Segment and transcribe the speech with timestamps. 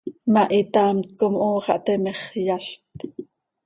[0.31, 2.75] ma, hitaamt com hoo xah teme x, yazt.